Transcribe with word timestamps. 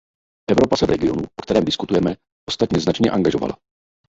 Evropa 0.51 0.77
se 0.77 0.85
v 0.85 0.89
regionu, 0.89 1.21
o 1.23 1.41
kterém 1.41 1.65
diskutujeme, 1.65 2.15
ostatně 2.49 2.79
značně 2.79 3.11
angažovala. 3.11 3.57